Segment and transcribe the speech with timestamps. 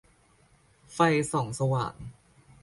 [0.93, 0.99] ไฟ
[1.31, 1.95] ส่องสว่าง